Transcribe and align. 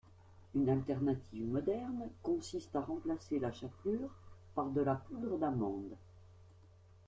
Une 0.55 0.67
alternative 0.67 1.45
moderne 1.45 2.09
consiste 2.23 2.75
à 2.75 2.81
remplacer 2.81 3.37
la 3.37 3.51
chapelure 3.51 4.09
par 4.55 4.65
de 4.71 4.81
la 4.81 4.95
poudre 4.95 5.37
d'amande. 5.37 5.95